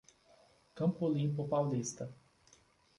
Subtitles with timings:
[0.73, 2.11] Campo Limpo Paulista